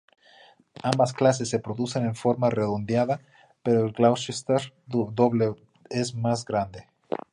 Ambas 0.81 1.13
clases 1.13 1.49
se 1.51 1.59
producen 1.59 2.05
en 2.05 2.15
forma 2.15 2.49
redondeada, 2.49 3.21
pero 3.61 3.85
el 3.85 3.91
Gloucester 3.91 4.73
doble 4.87 5.53
es 5.91 6.15
más 6.15 6.43
grande. 6.43 6.87